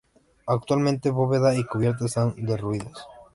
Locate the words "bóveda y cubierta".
1.11-2.05